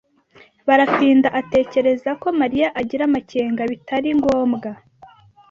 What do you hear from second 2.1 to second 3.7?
ko Mariya agira amakenga